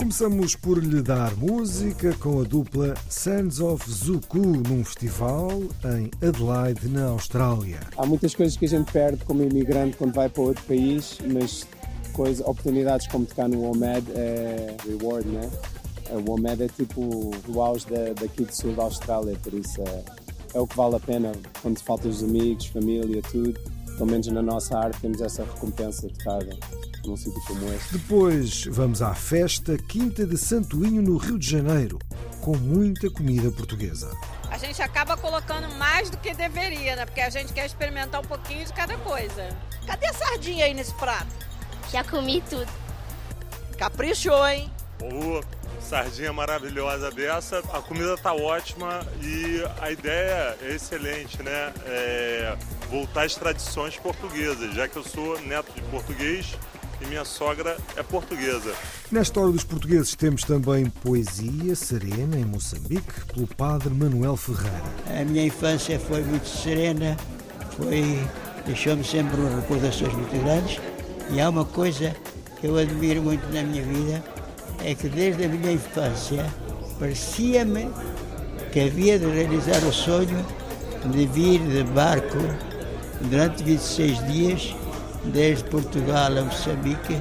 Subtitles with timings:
[0.00, 5.50] Começamos por lhe dar música com a dupla Sands of Zuku num festival
[5.84, 7.80] em Adelaide, na Austrália.
[7.98, 11.66] Há muitas coisas que a gente perde como imigrante quando vai para outro país, mas
[12.14, 15.50] coisa, oportunidades como tocar no WOMED é reward, né?
[16.12, 20.04] O WOMED é tipo o auge da, daqui do sul da Austrália, por isso é,
[20.54, 23.60] é o que vale a pena quando faltas os amigos, família, tudo.
[24.00, 26.38] Pelo menos na nossa arte temos essa recompensa de tocar
[27.04, 27.98] num sítio como este.
[27.98, 31.98] Depois vamos à festa Quinta de Santoinho no Rio de Janeiro,
[32.40, 34.10] com muita comida portuguesa.
[34.50, 37.04] A gente acaba colocando mais do que deveria, né?
[37.04, 39.54] Porque a gente quer experimentar um pouquinho de cada coisa.
[39.86, 41.28] Cadê a sardinha aí nesse prato?
[41.92, 42.72] Já comi tudo.
[43.76, 44.72] Caprichou, hein?
[45.02, 45.44] Ô,
[45.78, 51.74] sardinha maravilhosa dessa, a comida tá ótima e a ideia é excelente, né?
[51.84, 52.56] É
[52.90, 56.58] voltar às tradições portuguesas, já que eu sou neto de português
[57.00, 58.74] e minha sogra é portuguesa.
[59.10, 64.82] Nesta hora dos portugueses temos também poesia serena em Moçambique pelo padre Manuel Ferreira.
[65.06, 67.16] A minha infância foi muito serena,
[67.76, 68.20] foi
[68.66, 70.80] deixou-me sempre recordações muito grandes.
[71.30, 72.14] E há uma coisa
[72.60, 74.24] que eu admiro muito na minha vida,
[74.84, 76.44] é que desde a minha infância
[76.98, 77.88] parecia-me
[78.72, 80.44] que havia de realizar o sonho
[81.06, 82.38] de vir de barco
[83.28, 84.76] durante 26 dias,
[85.24, 87.20] desde Portugal a Moçambique.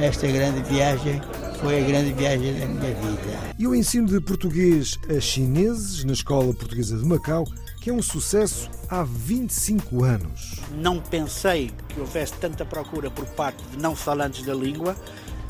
[0.00, 1.20] Esta grande viagem
[1.60, 3.54] foi a grande viagem da minha vida.
[3.58, 7.44] E o ensino de português a chineses na Escola Portuguesa de Macau,
[7.80, 10.60] que é um sucesso há 25 anos.
[10.76, 14.96] Não pensei que houvesse tanta procura por parte de não falantes da língua.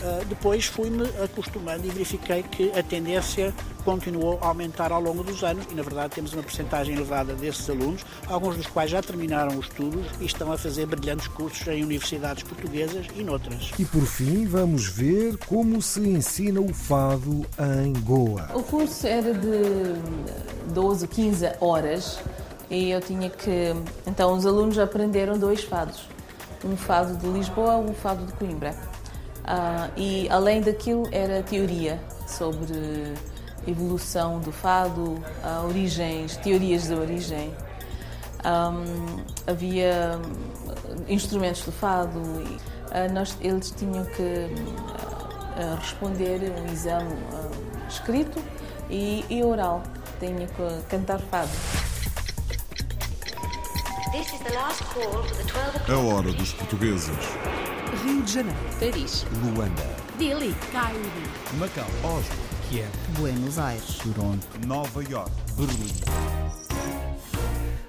[0.00, 3.52] Uh, depois fui-me acostumando e verifiquei que a tendência
[3.84, 7.68] continuou a aumentar ao longo dos anos e, na verdade, temos uma percentagem elevada desses
[7.68, 11.82] alunos, alguns dos quais já terminaram os estudos e estão a fazer brilhantes cursos em
[11.82, 13.72] universidades portuguesas e noutras.
[13.78, 17.46] E por fim, vamos ver como se ensina o fado
[17.82, 18.50] em Goa.
[18.54, 19.94] O curso era de
[20.72, 22.18] 12, 15 horas
[22.70, 23.74] e eu tinha que.
[24.06, 26.08] Então, os alunos aprenderam dois fados:
[26.64, 28.76] um fado de Lisboa e um fado de Coimbra.
[29.48, 33.14] Uh, e além daquilo era teoria sobre
[33.66, 37.54] evolução do fado, uh, origens, teorias da origem.
[38.44, 40.20] Um, havia
[41.08, 44.48] instrumentos do fado e uh, nós, eles tinham que
[45.80, 47.16] responder um exame
[47.88, 48.38] escrito
[48.90, 49.82] e, e oral.
[50.20, 51.48] Tinha que cantar fado.
[55.88, 57.16] A hora dos portugueses.
[58.04, 61.00] Rio de Janeiro, Paris, Luanda, Dili, Cairo,
[61.58, 62.36] Macau, Oslo,
[62.68, 62.88] Kiev,
[63.18, 65.92] Buenos Aires, Toronto, Nova York, Berlim.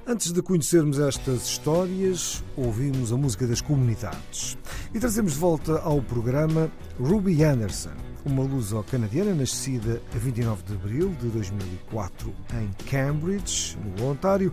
[0.07, 4.57] Antes de conhecermos estas histórias, ouvimos a música das comunidades.
[4.91, 7.93] E trazemos de volta ao programa Ruby Anderson,
[8.25, 14.51] uma luso-canadiana nascida a 29 de abril de 2004 em Cambridge, no Ontário.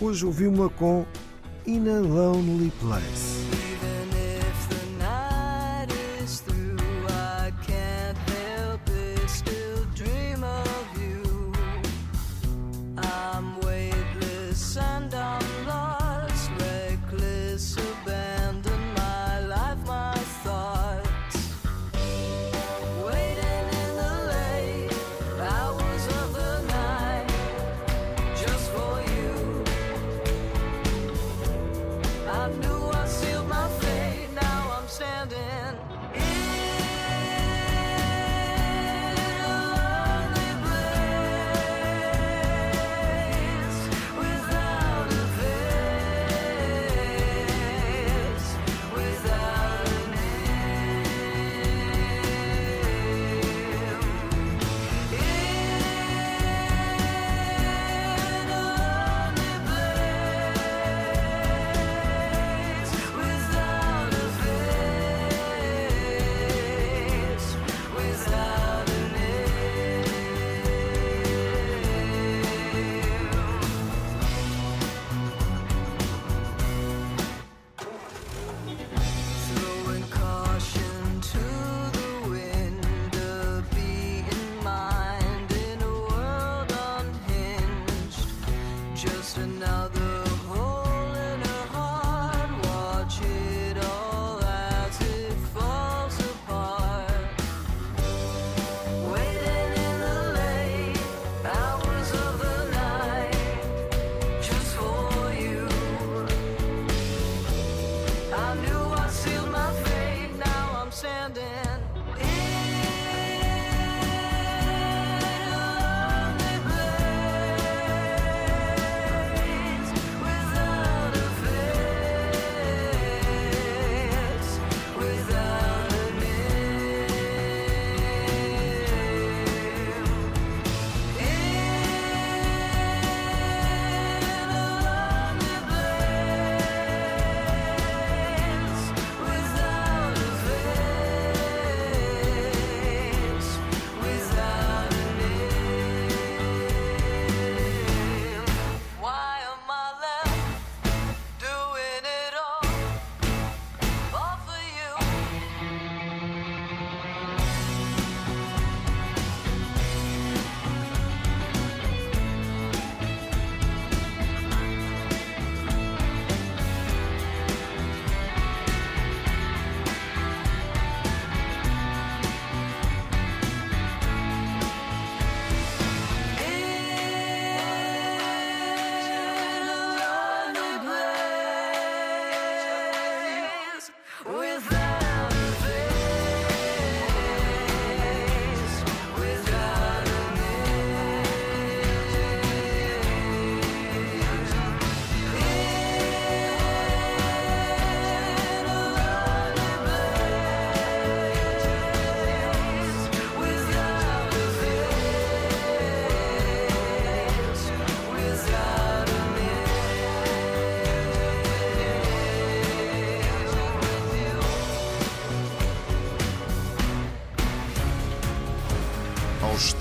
[0.00, 1.04] Hoje ouvimos-la com
[1.66, 3.57] In a Lonely Place.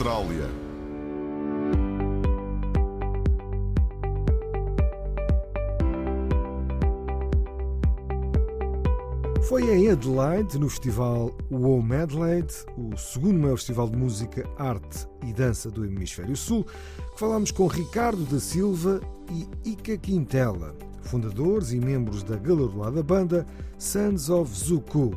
[0.07, 0.49] Austrália.
[9.49, 15.33] Foi em Adelaide, no festival WOM Adelaide, o segundo maior festival de música, arte e
[15.33, 21.79] dança do Hemisfério Sul, que falámos com Ricardo da Silva e Ica Quintela, fundadores e
[21.79, 23.45] membros da galardoada banda
[23.77, 25.11] Sons of Zuku.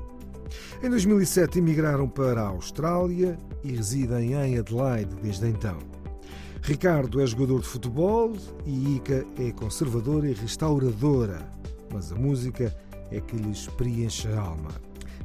[0.83, 5.79] Em 2007 emigraram para a Austrália e residem em Adelaide desde então.
[6.63, 8.33] Ricardo é jogador de futebol
[8.67, 11.49] e Ica é conservadora e restauradora,
[11.93, 12.75] mas a música
[13.11, 14.71] é que lhes preenche a alma.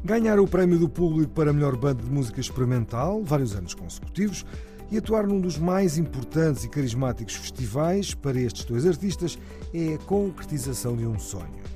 [0.04, 4.46] Ganhar o prémio do público para a melhor banda de música experimental, vários anos consecutivos,
[4.92, 9.38] e atuar num dos mais importantes e carismáticos festivais para estes dois artistas
[9.74, 11.75] é a concretização de um sonho.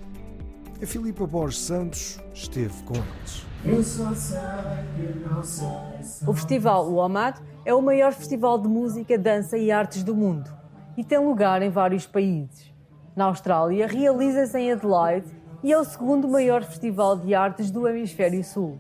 [0.81, 3.45] A Filipa Borges Santos esteve com eles.
[6.25, 10.49] O Festival OMAD é o maior festival de música, dança e artes do mundo
[10.95, 12.73] e tem lugar em vários países.
[13.13, 15.29] Na Austrália, realiza-se em Adelaide
[15.61, 18.79] e é o segundo maior festival de artes do Hemisfério Sul.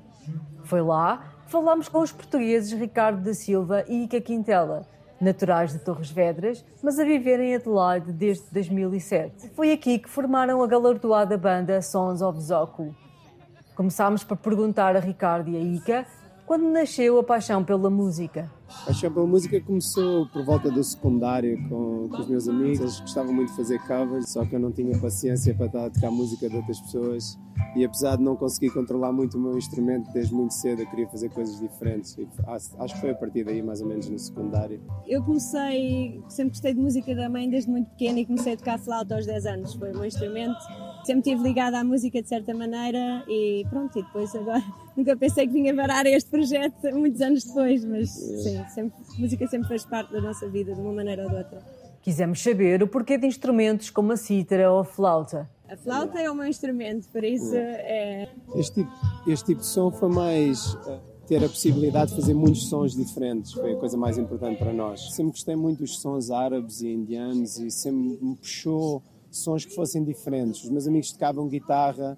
[0.63, 4.87] Foi lá que falámos com os portugueses Ricardo da Silva e Ica Quintela,
[5.19, 9.49] naturais de Torres Vedras, mas a viver em Adelaide desde 2007.
[9.49, 12.95] Foi aqui que formaram a galardoada banda Sons of Zoku.
[13.75, 16.05] Começámos por perguntar a Ricardo e a Ica
[16.45, 18.49] quando nasceu a paixão pela música.
[18.69, 22.79] A paixão pela música começou por volta do secundário com, com, os meus amigos.
[22.79, 25.89] Eles gostavam muito de fazer covers, só que eu não tinha paciência para estar a
[25.89, 27.37] tocar música de outras pessoas.
[27.75, 31.07] E apesar de não conseguir controlar muito o meu instrumento desde muito cedo, eu queria
[31.07, 32.17] fazer coisas diferentes.
[32.17, 34.81] E acho que foi a partir daí, mais ou menos, no secundário.
[35.07, 39.15] Eu comecei, sempre gostei de música também desde muito pequena e comecei a tocar flauta
[39.15, 39.73] aos 10 anos.
[39.73, 40.59] Foi o meu instrumento.
[41.05, 44.63] Sempre estive ligada à música de certa maneira e pronto, e depois agora
[44.97, 49.67] nunca pensei que vinha parar este projeto muitos anos depois, mas sim, sempre, música sempre
[49.67, 51.61] faz parte da nossa vida, de uma maneira ou de outra.
[52.01, 55.49] Quisemos saber o porquê de instrumentos como a cítara ou a flauta.
[55.69, 58.29] A flauta é o meu instrumento, por isso é.
[58.55, 58.91] Este tipo,
[59.27, 63.53] este tipo de som foi mais uh, ter a possibilidade de fazer muitos sons diferentes,
[63.53, 65.13] foi a coisa mais importante para nós.
[65.13, 70.03] Sempre gostei muito dos sons árabes e indianos e sempre me puxou sons que fossem
[70.03, 70.63] diferentes.
[70.63, 72.17] Os meus amigos tocavam guitarra,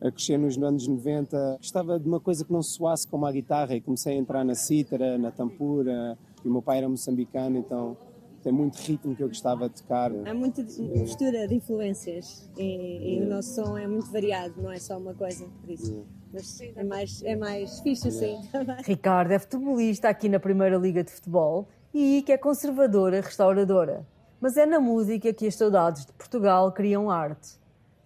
[0.00, 1.56] a crescer nos anos 90.
[1.58, 4.54] Gostava de uma coisa que não soasse como a guitarra e comecei a entrar na
[4.54, 6.16] cítara, na tampura.
[6.44, 7.96] E o meu pai era moçambicano, então
[8.42, 10.10] tem muito ritmo que eu gostava de tocar.
[10.26, 14.78] Há muita mistura de influências e, e, o nosso som é muito variado, não é
[14.78, 16.04] só uma coisa, por isso.
[16.32, 18.40] Mas é mais, é mais fixe assim.
[18.84, 24.06] Ricardo é futebolista aqui na Primeira Liga de Futebol e que é conservadora restauradora.
[24.40, 27.58] Mas é na música que as saudades de Portugal criam arte.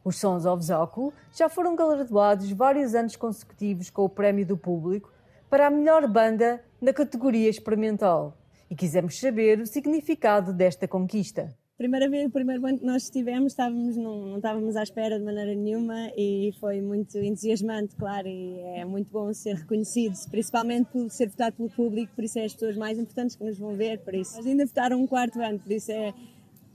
[0.04, 5.12] Os Sons Zoku já foram galardoados vários anos consecutivos com o Prémio do Público
[5.48, 8.36] para a melhor banda na categoria experimental
[8.68, 11.54] e quisemos saber o significado desta conquista.
[11.76, 15.24] Primeira vez, o primeiro ano que nós estivemos, estávamos, não, não estávamos à espera de
[15.24, 21.10] maneira nenhuma e foi muito entusiasmante, claro, e é muito bom ser reconhecido, principalmente por
[21.10, 23.98] ser votado pelo público, por isso é as pessoas mais importantes que nos vão ver,
[24.00, 24.36] por isso.
[24.36, 26.14] Nós ainda votaram um quarto ano, por isso é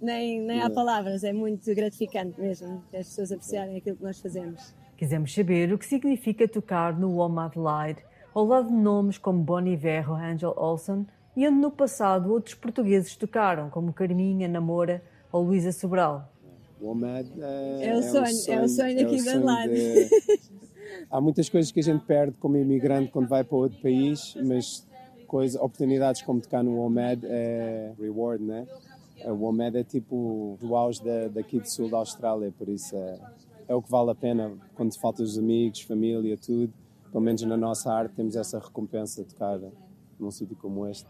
[0.02, 4.74] nem, nem há palavras, é muito gratificante mesmo as pessoas apreciarem aquilo que nós fazemos.
[4.96, 8.02] Quisemos saber o que significa tocar no Home Adelaide,
[8.34, 12.56] ao lado de nomes como Bonnie Iver ou Angel Olsen, e onde no passado outros
[12.56, 16.32] portugueses tocaram, como Carminha, Namora ou Luísa Sobral.
[16.82, 19.74] O OMAD é, é, o sonho, é, é o sonho aqui é Adelaide.
[19.74, 20.10] De...
[21.10, 24.88] Há muitas coisas que a gente perde como imigrante quando vai para outro país, mas
[25.28, 28.66] coisa, oportunidades como tocar no OMAD é reward, né?
[29.26, 33.20] O OMED é tipo o auge da, daqui do sul da Austrália, por isso é,
[33.68, 36.74] é o que vale a pena quando faltam os amigos, família, tudo.
[37.12, 39.60] Pelo menos na nossa arte temos essa recompensa de tocar
[40.20, 41.08] num sítio como este.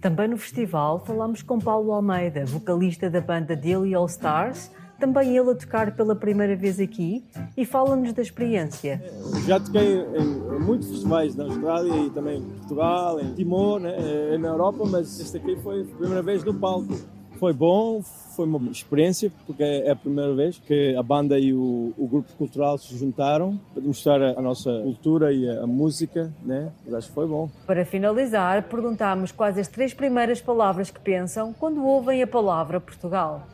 [0.00, 5.50] Também no festival falamos com Paulo Almeida, vocalista da banda Daily All Stars, também ele
[5.50, 7.24] a tocar pela primeira vez aqui
[7.56, 9.02] e fala-nos da experiência.
[9.46, 14.38] Já toquei em, muitos festivais na Austrália e também em Portugal, em Timor, né, eh,
[14.38, 16.94] na Europa, mas este aqui foi a primeira vez no palco.
[17.38, 18.02] Foi bom,
[18.34, 22.32] foi uma experiência, porque é a primeira vez que a banda e o, o grupo
[22.38, 26.72] cultural se juntaram para mostrar a, a nossa cultura e a, a, música, né?
[26.84, 27.50] Mas acho que foi bom.
[27.66, 33.46] Para finalizar, perguntámos quais as três primeiras palavras que pensam quando ouvem a palavra Portugal.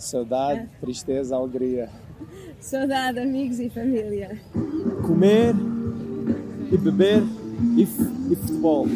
[0.00, 0.80] Saudade, é.
[0.80, 1.90] tristeza, alegria.
[2.58, 4.40] Saudade, amigos e família.
[5.06, 5.54] Comer
[6.72, 7.22] e beber
[7.76, 8.86] e, e futebol.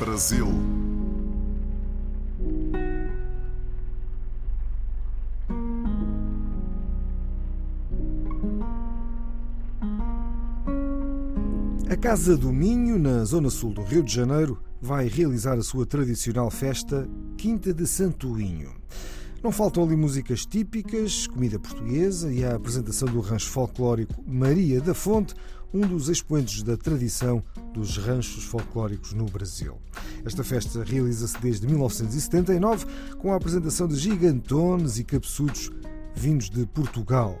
[0.00, 0.48] Brasil.
[11.88, 15.86] A Casa do Minho, na zona sul do Rio de Janeiro, vai realizar a sua
[15.86, 17.08] tradicional festa
[17.44, 18.74] Quinta de Santoinho.
[19.42, 24.94] Não faltam ali músicas típicas, comida portuguesa e a apresentação do rancho folclórico Maria da
[24.94, 25.34] Fonte,
[25.70, 29.76] um dos expoentes da tradição dos ranchos folclóricos no Brasil.
[30.24, 32.86] Esta festa realiza-se desde 1979
[33.18, 35.70] com a apresentação de gigantones e cabeçudos
[36.14, 37.38] vindos de Portugal.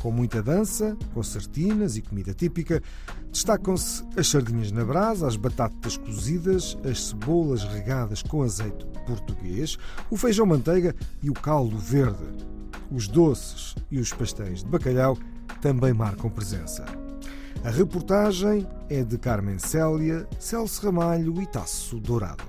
[0.00, 2.82] Com muita dança, concertinas e comida típica,
[3.30, 9.76] destacam-se as sardinhas na brasa, as batatas cozidas, as cebolas regadas com azeite português,
[10.10, 12.52] o feijão manteiga e o caldo verde.
[12.90, 15.16] Os doces e os pastéis de bacalhau
[15.60, 16.84] também marcam presença.
[17.64, 22.42] A reportagem é de Carmen Célia, Celso Ramalho e Tasso Dourado.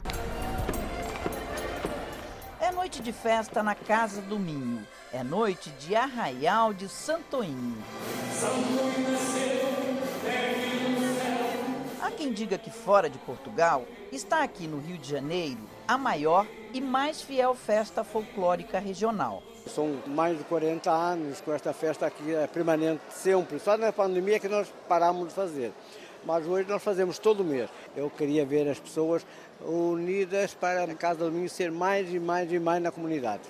[2.59, 4.79] É noite de festa na Casa do Minho.
[5.13, 7.77] É noite de arraial de Santoinho.
[12.01, 16.47] Há quem diga que fora de Portugal está aqui no Rio de Janeiro a maior
[16.73, 19.43] e mais fiel festa folclórica regional.
[19.67, 23.59] São mais de 40 anos com esta festa aqui, é permanente sempre.
[23.59, 25.71] Só na pandemia que nós paramos de fazer.
[26.25, 27.69] Mas hoje nós fazemos todo mês.
[27.95, 29.23] Eu queria ver as pessoas
[29.61, 33.43] unidas para a Casa do Minho ser mais e mais e mais na comunidade.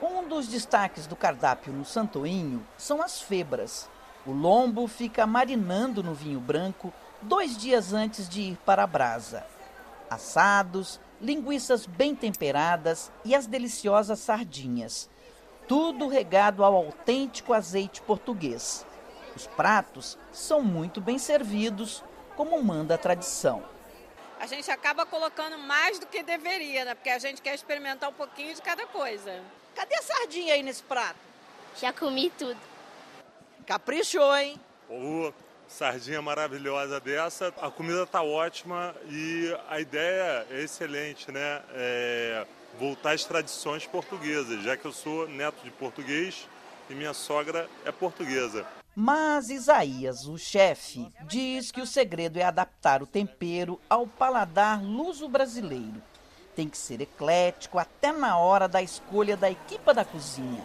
[0.00, 3.88] Um dos destaques do cardápio no Santoinho são as febras.
[4.26, 9.46] O lombo fica marinando no vinho branco dois dias antes de ir para a brasa.
[10.10, 15.08] Assados, linguiças bem temperadas e as deliciosas sardinhas.
[15.66, 18.84] Tudo regado ao autêntico azeite português.
[19.34, 22.04] Os pratos são muito bem servidos,
[22.36, 23.64] como manda a tradição.
[24.38, 26.94] A gente acaba colocando mais do que deveria, né?
[26.94, 29.42] Porque a gente quer experimentar um pouquinho de cada coisa.
[29.76, 31.18] Cadê a sardinha aí nesse prato?
[31.78, 32.58] Já comi tudo.
[33.66, 34.58] Caprichou, hein?
[34.88, 35.34] Pô,
[35.68, 37.52] sardinha maravilhosa dessa.
[37.60, 41.62] A comida tá ótima e a ideia é excelente, né?
[41.74, 42.46] É
[42.80, 46.48] voltar às tradições portuguesas, já que eu sou neto de português
[46.88, 48.66] e minha sogra é portuguesa.
[48.94, 56.02] Mas Isaías, o chefe, diz que o segredo é adaptar o tempero ao paladar luso-brasileiro
[56.56, 60.64] tem que ser eclético até na hora da escolha da equipa da cozinha.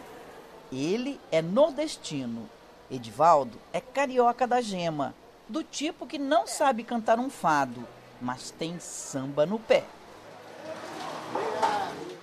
[0.72, 2.50] Ele é nordestino.
[2.90, 5.14] Edivaldo é carioca da gema,
[5.48, 7.86] do tipo que não sabe cantar um fado,
[8.22, 9.84] mas tem samba no pé.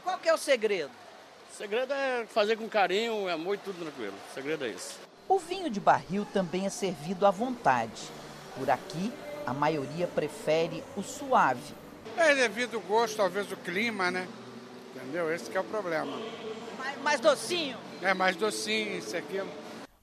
[0.03, 0.91] Qual que é o segredo?
[1.53, 4.15] O segredo é fazer com carinho, amor e tudo tranquilo.
[4.31, 4.95] O segredo é esse.
[5.29, 8.09] O vinho de barril também é servido à vontade.
[8.59, 9.13] Por aqui,
[9.47, 11.75] a maioria prefere o suave,
[12.19, 14.27] é devido ao gosto, talvez o clima, né?
[14.95, 15.33] Entendeu?
[15.33, 16.19] Esse é o problema.
[16.77, 17.79] Mais, mais docinho?
[18.03, 19.43] É, mais docinho, isso aqui.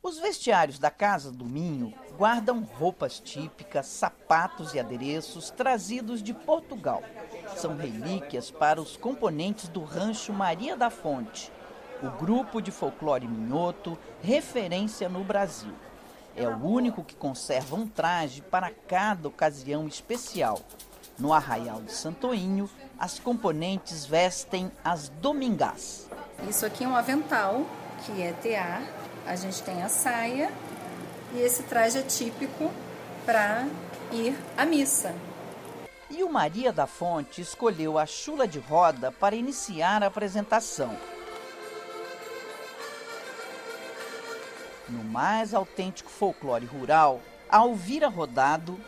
[0.01, 7.03] Os vestiários da Casa do Minho guardam roupas típicas, sapatos e adereços trazidos de Portugal.
[7.55, 11.51] São relíquias para os componentes do rancho Maria da Fonte,
[12.03, 15.73] o grupo de folclore minhoto, referência no Brasil.
[16.35, 20.61] É o único que conserva um traje para cada ocasião especial,
[21.17, 22.69] no Arraial de Santoinho,
[22.99, 26.09] as componentes vestem as domingás.
[26.49, 27.65] Isso aqui é um avental,
[28.05, 28.83] que é tear.
[29.25, 30.51] A gente tem a saia
[31.33, 32.71] e esse traje é típico
[33.25, 33.65] para
[34.11, 35.15] ir à missa.
[36.09, 40.95] E o Maria da Fonte escolheu a chula de roda para iniciar a apresentação.
[44.87, 47.19] No mais autêntico folclore rural,
[47.49, 48.79] ao vira rodado,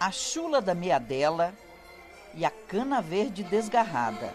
[0.00, 1.52] a chula da meadela
[2.34, 4.32] e a cana verde desgarrada.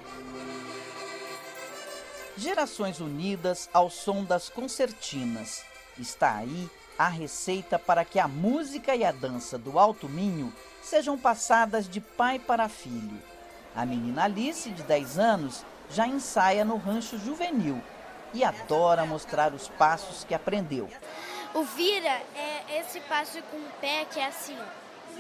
[2.36, 5.63] Gerações unidas ao som das concertinas.
[5.98, 10.51] Está aí a receita para que a música e a dança do Alto Minho
[10.82, 13.22] sejam passadas de pai para filho.
[13.75, 17.82] A menina Alice, de 10 anos, já ensaia no rancho juvenil
[18.34, 20.89] e adora mostrar os passos que aprendeu.
[21.53, 24.58] O vira é esse passo com o pé que é assim,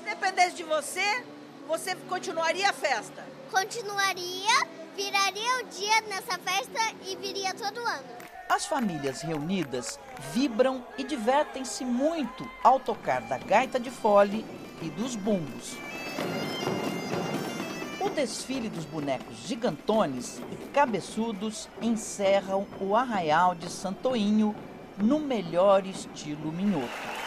[0.01, 1.23] dependesse de você,
[1.67, 3.23] você continuaria a festa?
[3.51, 8.23] Continuaria, viraria o dia nessa festa e viria todo ano.
[8.49, 9.99] As famílias reunidas
[10.33, 14.45] vibram e divertem-se muito ao tocar da gaita de fole
[14.81, 15.75] e dos bumbos.
[17.99, 24.53] O desfile dos bonecos gigantones e cabeçudos encerram o arraial de Santoinho
[24.97, 27.22] no melhor estilo minhoto.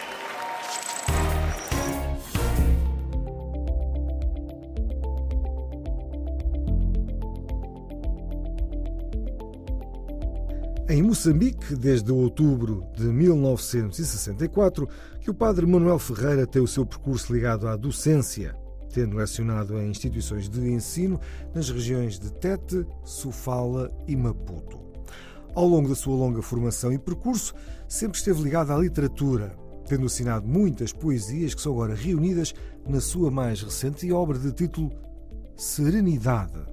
[10.89, 14.87] Em Moçambique, desde outubro de 1964,
[15.19, 18.55] que o padre Manuel Ferreira tem o seu percurso ligado à docência,
[18.93, 21.19] tendo lecionado em instituições de ensino
[21.53, 24.79] nas regiões de Tete, Sofala e Maputo.
[25.53, 27.53] Ao longo da sua longa formação e percurso,
[27.85, 32.53] sempre esteve ligado à literatura, tendo assinado muitas poesias que são agora reunidas
[32.87, 34.91] na sua mais recente obra de título
[35.57, 36.63] Serenidade,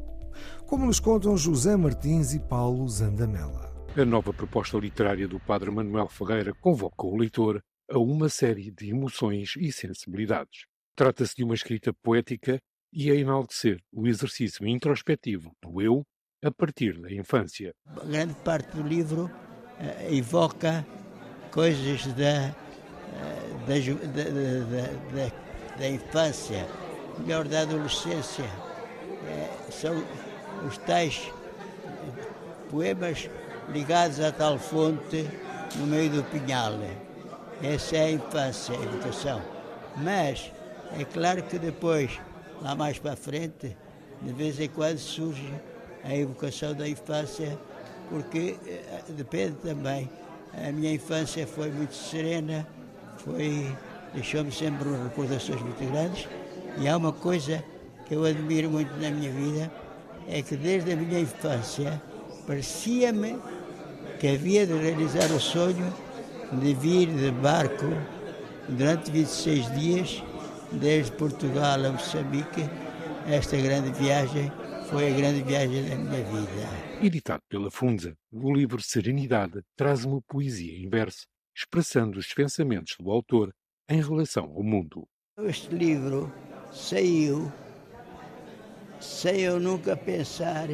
[0.66, 3.63] como nos contam José Martins e Paulo Zandamela.
[3.96, 8.90] A nova proposta literária do padre Manuel Ferreira convoca o leitor a uma série de
[8.90, 10.66] emoções e sensibilidades.
[10.96, 12.59] Trata-se de uma escrita poética
[12.92, 16.02] e a enaltecer o exercício introspectivo do eu
[16.42, 17.72] a partir da infância.
[18.04, 20.85] Grande parte do livro uh, evoca
[21.52, 23.74] coisas da, uh, da,
[24.12, 26.66] da, da, da, infância,
[27.20, 28.44] melhor da adolescência.
[28.44, 30.04] Uh, são
[30.66, 31.33] os tais
[32.68, 33.30] poemas
[33.72, 35.29] ligados à tal fonte
[35.77, 36.72] no meio do pinhal.
[37.62, 39.42] Essa é a infância, a educação.
[39.96, 40.53] Mas
[40.98, 42.11] é claro que depois,
[42.61, 43.77] lá mais para frente,
[44.22, 45.53] de vez em quando surge
[46.03, 47.59] a evocação da infância,
[48.11, 50.11] porque eh, depende também.
[50.53, 52.66] A minha infância foi muito serena,
[53.18, 53.74] foi
[54.12, 56.29] deixou-me sempre recordações muito grandes.
[56.79, 57.62] E há uma coisa
[58.07, 59.70] que eu admiro muito na minha vida,
[60.29, 62.00] é que desde a minha infância
[62.46, 63.38] parecia-me
[64.18, 65.92] que havia de realizar o sonho
[66.53, 67.87] de vir de barco
[68.68, 70.22] durante 26 dias,
[70.72, 72.62] desde Portugal a Moçambique.
[73.27, 74.53] Esta grande viagem
[74.88, 76.68] foi a grande viagem da minha vida.
[77.03, 83.11] Editado pela Funza, o livro Serenidade traz uma poesia em verso, expressando os pensamentos do
[83.11, 83.53] autor
[83.88, 85.07] em relação ao mundo.
[85.38, 86.33] Este livro
[86.72, 87.50] saiu
[89.00, 90.68] sem eu nunca pensar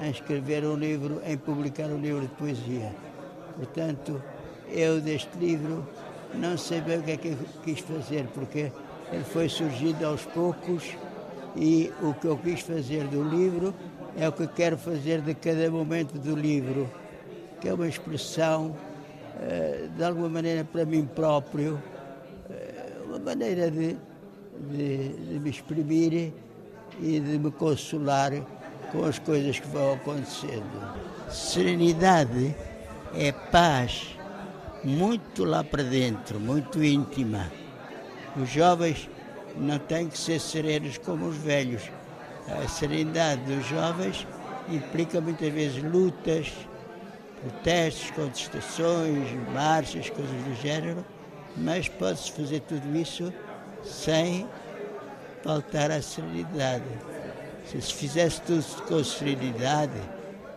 [0.00, 2.92] em escrever um livro, em publicar um livro de poesia.
[3.56, 4.22] Portanto,
[4.68, 5.86] eu deste livro
[6.34, 8.72] não sei bem o que é que eu quis fazer, porque
[9.12, 10.96] ele foi surgindo aos poucos
[11.56, 13.74] e o que eu quis fazer do livro
[14.16, 16.90] é o que quero fazer de cada momento do livro,
[17.60, 18.76] que é uma expressão,
[19.40, 21.80] eh, de alguma maneira, para mim próprio,
[22.50, 23.96] eh, uma maneira de,
[24.70, 26.32] de, de me exprimir
[27.00, 28.32] e de me consolar
[28.94, 30.64] com as coisas que vão acontecendo.
[31.28, 32.54] Serenidade
[33.12, 34.16] é paz
[34.84, 37.50] muito lá para dentro, muito íntima.
[38.40, 39.10] Os jovens
[39.56, 41.82] não têm que ser serenos como os velhos.
[42.48, 44.26] A serenidade dos jovens
[44.68, 46.52] implica muitas vezes lutas,
[47.40, 51.04] protestos, contestações, marchas, coisas do género,
[51.56, 53.32] mas pode-se fazer tudo isso
[53.82, 54.46] sem
[55.42, 56.84] faltar à serenidade.
[57.64, 60.00] Se se fizesse tudo com serenidade,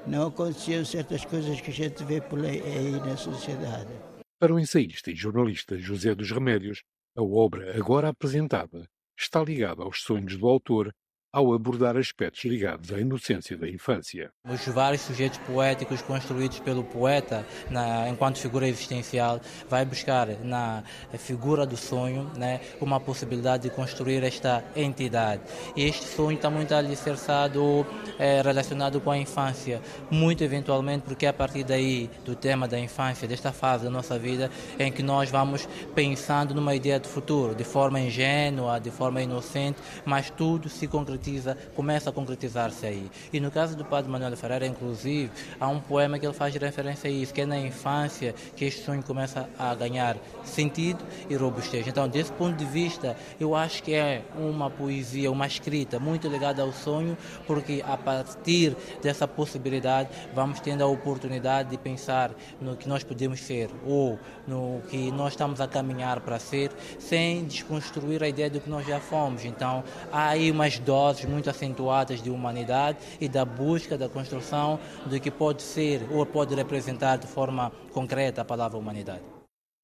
[0.06, 3.92] não aconteciam certas coisas que a gente vê por aí na sociedade.
[4.40, 6.84] Para o ensaísta e jornalista José dos Remédios,
[7.16, 10.94] a obra agora apresentada está ligada aos sonhos do autor
[11.32, 14.32] ao abordar aspectos ligados à inocência da infância.
[14.50, 20.84] Os vários sujeitos poéticos construídos pelo poeta na, enquanto figura existencial vai buscar na
[21.18, 25.42] figura do sonho né, uma possibilidade de construir esta entidade.
[25.76, 27.86] E este sonho está muito alicerçado,
[28.18, 32.80] é, relacionado com a infância, muito eventualmente porque é a partir daí, do tema da
[32.80, 37.54] infância, desta fase da nossa vida, em que nós vamos pensando numa ideia de futuro,
[37.54, 43.10] de forma ingênua, de forma inocente, mas tudo se concretiza concretiza, começa a concretizar-se aí.
[43.34, 47.10] E no caso do Padre Manuel Ferreira, inclusive, há um poema que ele faz referência
[47.10, 51.88] a isso, que é na infância que este sonho começa a ganhar sentido e robustez.
[51.88, 56.62] Então, desse ponto de vista, eu acho que é uma poesia, uma escrita muito ligada
[56.62, 62.88] ao sonho, porque a partir dessa possibilidade vamos tendo a oportunidade de pensar no que
[62.88, 68.28] nós podemos ser ou no que nós estamos a caminhar para ser, sem desconstruir a
[68.28, 69.44] ideia do que nós já fomos.
[69.46, 74.80] Então, há aí umas doses doses muito acentuadas de humanidade e da busca da construção
[75.06, 79.24] do que pode ser ou pode representar de forma concreta a palavra humanidade.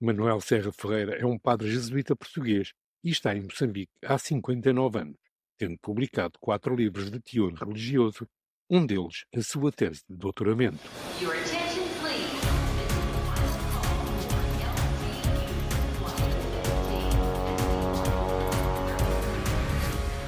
[0.01, 5.17] Manuel Serra Ferreira é um padre jesuíta português e está em Moçambique há 59 anos,
[5.57, 8.27] tendo publicado quatro livros de teor religioso,
[8.69, 10.89] um deles a sua tese de doutoramento.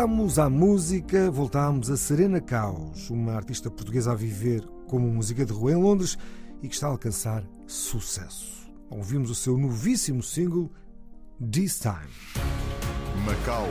[0.00, 5.52] Voltámos à música, voltámos a Serena Caos, uma artista portuguesa a viver como música de
[5.52, 6.16] rua em Londres
[6.62, 8.66] e que está a alcançar sucesso.
[8.88, 10.70] Ouvimos o seu novíssimo single
[11.52, 12.08] This Time.
[13.26, 13.68] Macau.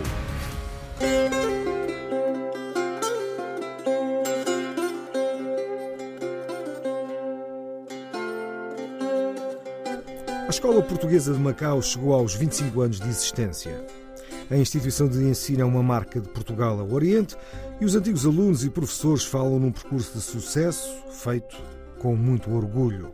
[10.46, 13.84] A Escola Portuguesa de Macau chegou aos 25 anos de existência.
[14.50, 17.38] A instituição de ensino é uma marca de Portugal ao Oriente
[17.80, 21.56] e os antigos alunos e professores falam num percurso de sucesso feito
[22.00, 23.12] com muito orgulho.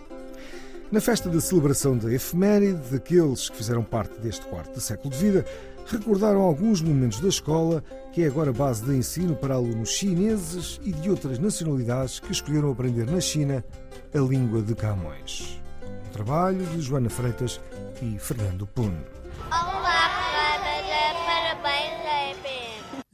[0.89, 5.17] Na festa de celebração da efeméride, daqueles que fizeram parte deste quarto de século de
[5.17, 5.45] vida,
[5.88, 10.93] recordaram alguns momentos da escola, que é agora base de ensino para alunos chineses e
[10.93, 13.65] de outras nacionalidades que escolheram aprender na China
[14.13, 15.60] a língua de Camões.
[16.08, 17.60] Um trabalho de Joana Freitas
[18.02, 19.04] e Fernando Puno.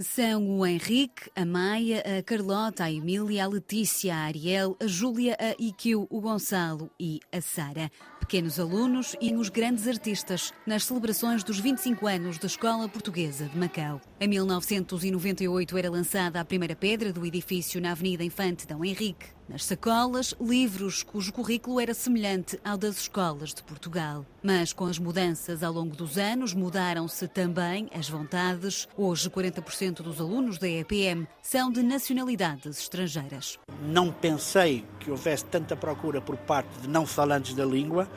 [0.03, 5.37] São o Henrique, a Maia, a Carlota, a Emília, a Letícia, a Ariel, a Júlia,
[5.39, 7.91] a Iquil, o Gonçalo e a Sara.
[8.19, 13.57] Pequenos alunos e os grandes artistas nas celebrações dos 25 anos da Escola Portuguesa de
[13.57, 14.01] Macau.
[14.19, 19.25] Em 1998 era lançada a primeira pedra do edifício na Avenida Infante Dom Henrique.
[19.47, 24.25] Nas sacolas, livros cujo currículo era semelhante ao das escolas de Portugal.
[24.41, 28.87] Mas com as mudanças ao longo dos anos, mudaram-se também as vontades.
[28.95, 33.59] Hoje, 40% dos alunos da EPM são de nacionalidades estrangeiras.
[33.81, 38.09] Não pensei que houvesse tanta procura por parte de não falantes da língua.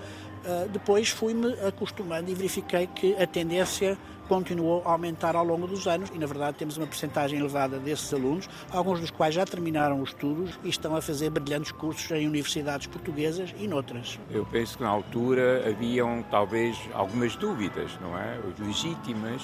[0.45, 3.97] Uh, depois fui-me acostumando e verifiquei que a tendência
[4.29, 8.13] continuou a aumentar ao longo dos anos e, na verdade, temos uma percentagem elevada desses
[8.13, 12.27] alunos, alguns dos quais já terminaram os estudos e estão a fazer brilhantes cursos em
[12.27, 14.19] universidades portuguesas e noutras.
[14.31, 18.39] Eu penso que na altura haviam talvez algumas dúvidas, não é?
[18.59, 19.43] Legítimas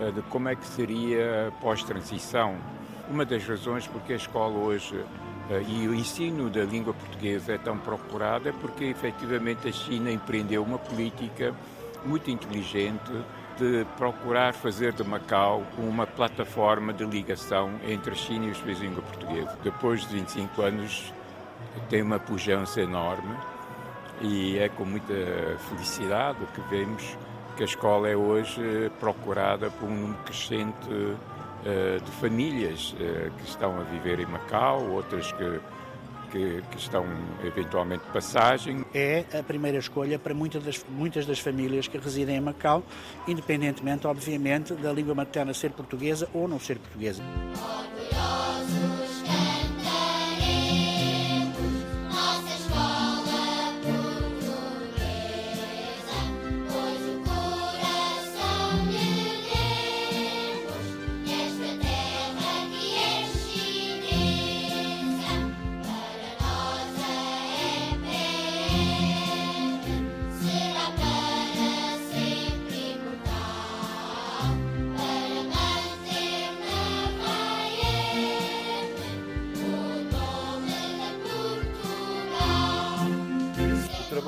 [0.00, 2.56] eh, de como é que seria pós-transição.
[3.10, 5.27] Uma das razões porque a escola hoje eh,
[5.66, 10.62] e o ensino da língua portuguesa é tão procurado é porque efetivamente a China empreendeu
[10.62, 11.54] uma política
[12.04, 13.10] muito inteligente
[13.56, 18.80] de procurar fazer de Macau uma plataforma de ligação entre a China e os países
[18.80, 19.58] de língua portuguesa.
[19.64, 21.12] Depois de 25 anos,
[21.88, 23.34] tem uma pujança enorme
[24.20, 25.14] e é com muita
[25.68, 27.16] felicidade que vemos
[27.56, 31.16] que a escola é hoje procurada por um número crescente
[32.04, 35.60] de famílias uh, que estão a viver em Macau, outras que
[36.30, 37.04] que, que, estão
[37.44, 38.84] eventualmente de passagem.
[38.94, 42.82] É a primeira escolha para muitas das, muitas das famílias que residem em Macau,
[43.26, 47.22] independentemente, obviamente, da língua materna ser portuguesa ou não ser portuguesa.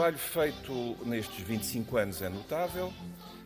[0.00, 2.90] Trabalho feito nestes 25 anos é notável.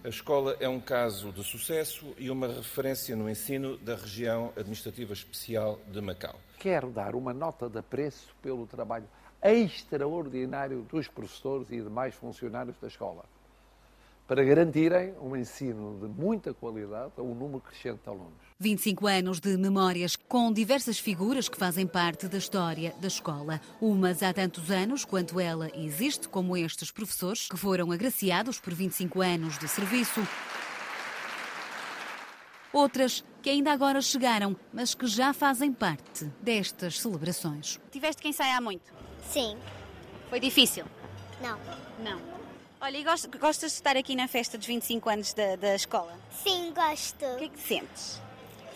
[0.05, 5.13] A escola é um caso de sucesso e uma referência no ensino da região administrativa
[5.13, 6.39] especial de Macau.
[6.61, 9.09] Quero dar uma nota de apreço pelo trabalho
[9.43, 13.25] extraordinário dos professores e demais funcionários da escola,
[14.27, 18.33] para garantirem um ensino de muita qualidade a um número crescente de alunos.
[18.59, 23.61] 25 anos de memórias com diversas figuras que fazem parte da história da escola.
[23.81, 29.21] Umas há tantos anos quanto ela existe, como estes professores que foram agraciados por 25
[29.21, 30.21] anos de serviço.
[32.73, 37.79] Outras que ainda agora chegaram, mas que já fazem parte destas celebrações.
[37.91, 38.93] Tiveste que ensaiar muito?
[39.29, 39.57] Sim.
[40.31, 40.85] Foi difícil?
[41.41, 41.59] Não.
[42.03, 42.34] Não.
[42.85, 46.13] Olha, e gostas, gostas de estar aqui na festa dos 25 anos da, da escola?
[46.31, 47.25] Sim, gosto.
[47.25, 48.21] O que é que sentes?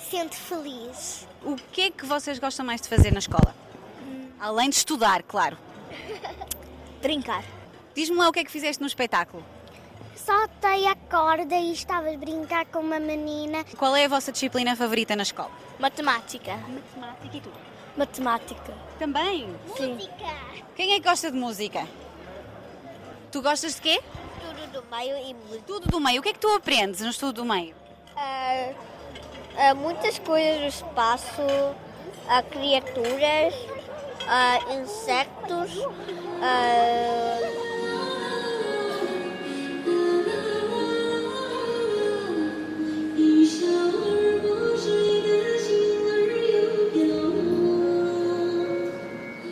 [0.09, 1.29] Sinto feliz.
[1.45, 3.55] O que é que vocês gostam mais de fazer na escola?
[4.01, 4.31] Hum.
[4.41, 5.59] Além de estudar, claro.
[7.03, 7.45] Brincar.
[7.95, 9.45] Diz-me lá o que é que fizeste no espetáculo.
[10.17, 13.63] Soltei a corda e estava a brincar com uma menina.
[13.77, 15.53] Qual é a vossa disciplina favorita na escola?
[15.79, 16.57] Matemática.
[16.57, 17.53] Matemática e tu?
[17.95, 18.75] Matemática.
[18.99, 19.55] Também?
[19.77, 19.93] Sim.
[19.93, 20.65] Música.
[20.75, 21.87] Quem é que gosta de música?
[23.31, 24.01] Tu gostas de quê?
[24.41, 25.65] Tudo do meio e música.
[25.67, 26.21] Tudo do meio.
[26.21, 27.75] O que é que tu aprendes no estudo do meio?
[28.17, 33.55] Uh, uh, muitas coisas do espaço, uh, criaturas,
[34.81, 35.73] insectos.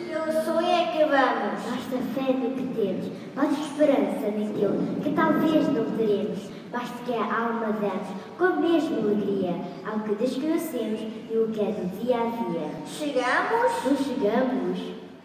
[0.07, 1.61] Pelo sonho é que vamos.
[1.63, 3.05] Basta fé no que temos,
[3.37, 6.39] basta esperança naquilo que talvez não teremos.
[6.71, 10.99] Basta que a alma damos com a mesma alegria ao que desconhecemos
[11.31, 12.69] e o que é do dia a dia.
[12.85, 13.71] Chegamos?
[13.85, 14.79] Não chegamos.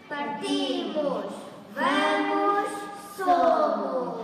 [0.07, 1.33] Partimos.
[1.75, 2.69] Vamos.
[3.17, 4.22] Somos.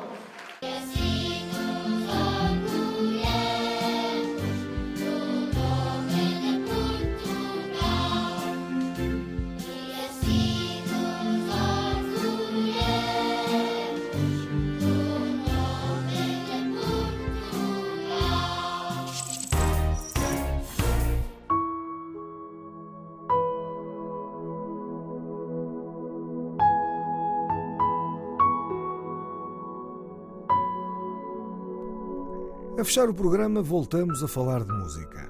[32.89, 35.27] Fechar o programa, voltamos a falar de música.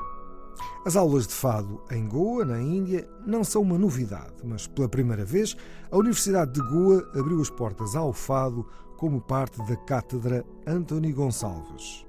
[0.85, 5.25] As aulas de fado em Goa, na Índia, não são uma novidade, mas pela primeira
[5.25, 5.57] vez
[5.91, 12.05] a Universidade de Goa abriu as portas ao fado como parte da Cátedra Anthony Gonçalves.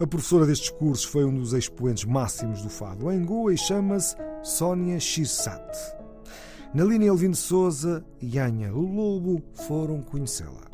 [0.00, 4.16] A professora destes cursos foi um dos expoentes máximos do fado em Goa e chama-se
[4.42, 5.62] Sónia Shirsat.
[6.74, 10.66] Na linha Elvino Souza e Anha Lobo foram conhecê-la.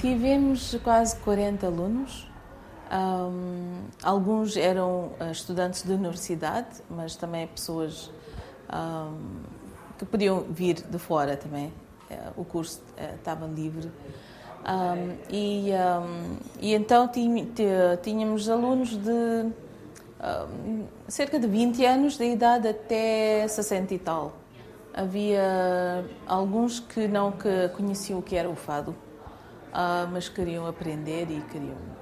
[0.00, 2.35] Tivemos quase 40 alunos.
[2.90, 8.12] Um, alguns eram uh, estudantes de universidade, mas também pessoas
[8.72, 9.42] um,
[9.98, 11.72] que podiam vir de fora também.
[12.08, 13.90] Uh, o curso uh, estava livre.
[14.68, 15.70] Um, e,
[16.60, 17.08] e, então
[18.02, 19.52] tínhamos alunos de
[21.06, 24.32] cerca de 20 anos de idade até 60 e tal.
[24.92, 28.96] Havia alguns que não que conheciam o que era o fado,
[30.10, 31.95] mas queriam aprender e queriam.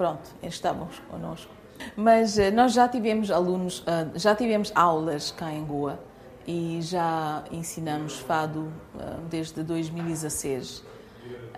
[0.00, 1.52] Pronto, estavam connosco.
[1.94, 3.84] Mas nós já tivemos alunos,
[4.14, 6.00] já tivemos aulas cá em Goa
[6.46, 8.72] e já ensinamos fado
[9.28, 10.82] desde 2016.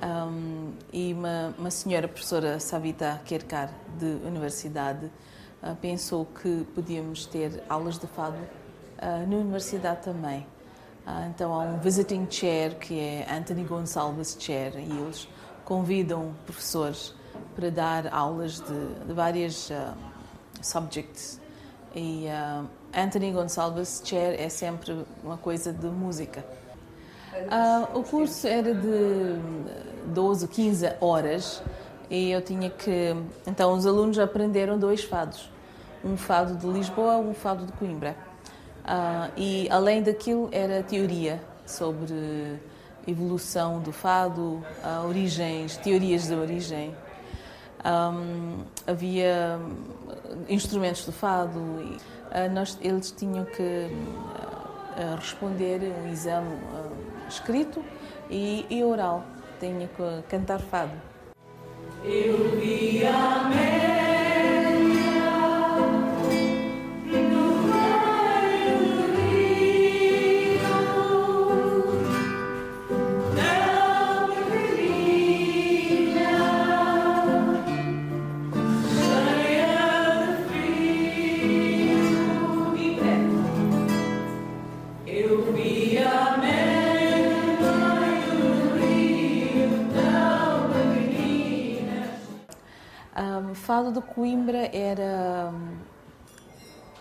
[0.03, 5.07] Um, e uma, uma, senhora professora Savita Kerkar, de universidade,
[5.63, 10.41] uh, pensou que podíamos ter aulas de fado uh, na universidade também.
[11.07, 15.29] Uh, então há um visiting chair, que é Anthony Gonçalves Chair, e eles
[15.65, 17.15] convidam professores
[17.55, 19.71] para dar aulas de, de várias
[20.61, 21.41] subjects.
[21.95, 22.27] E
[22.95, 26.45] Anthony Gonçalves Chair é sempre uma coisa de música.
[27.33, 29.39] Uh, o curso era de
[30.07, 31.63] 12, 15 horas
[32.11, 33.17] e eu tinha que.
[33.47, 35.51] Então, os alunos aprenderam dois fados:
[36.05, 38.15] um fado de Lisboa um fado de Coimbra.
[38.85, 42.61] Uh, e, além daquilo, era teoria sobre
[43.07, 46.95] evolução do fado, uh, origens, teorias de origem.
[47.85, 49.59] Um, havia
[50.49, 53.89] instrumentos do fado e nós, eles tinham que
[55.19, 56.57] responder um exame
[57.29, 57.85] escrito
[58.31, 59.25] e, e oral.
[59.59, 60.93] Tinha que cantar fado.
[62.05, 64.02] Eu vi a
[93.73, 95.51] fado de Coimbra era.
[95.51, 95.79] hum,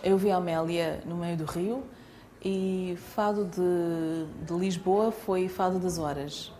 [0.02, 1.84] Eu vi a Amélia no meio do rio
[2.42, 6.50] e fado de, de Lisboa foi Fado das Horas,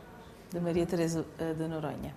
[0.50, 2.14] de Maria Teresa eh, de Noronha.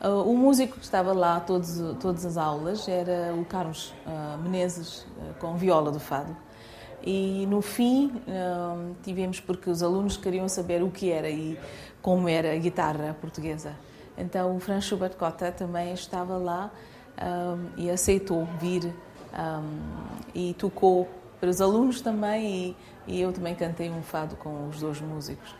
[0.00, 5.00] Uh, o músico que estava lá todos, todas as aulas era o Carlos uh, Menezes,
[5.00, 6.36] uh, com viola do fado.
[7.02, 11.58] E no fim um, tivemos porque os alunos queriam saber o que era e
[12.00, 13.74] como era a guitarra portuguesa.
[14.16, 15.16] Então o Franz Schubert
[15.56, 16.70] também estava lá
[17.20, 18.84] um, e aceitou vir
[19.32, 19.78] um,
[20.34, 21.08] e tocou
[21.40, 25.54] para os alunos também e, e eu também cantei um fado com os dois músicos.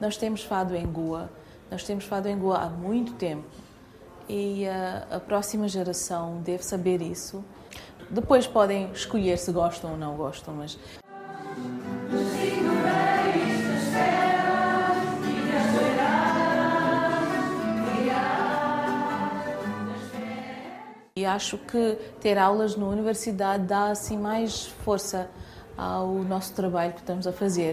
[0.00, 1.28] Nós temos fado em Goa,
[1.70, 3.44] nós temos fado em Goa há muito tempo
[4.28, 7.44] e a, a próxima geração deve saber isso.
[8.10, 10.78] Depois podem escolher se gostam ou não gostam, mas
[21.18, 25.30] E acho que ter aulas na universidade dá assim mais força
[25.74, 27.72] ao nosso trabalho que estamos a fazer.